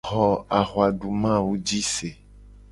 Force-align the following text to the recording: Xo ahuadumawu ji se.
Xo 0.09 0.27
ahuadumawu 0.59 1.49
ji 1.67 1.81
se. 1.93 2.09